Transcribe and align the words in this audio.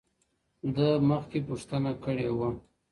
زه 0.75 0.87
مخکي 1.09 1.39
پوښتنه 1.49 1.91
کړې 2.03 2.29
وه، 2.37 2.49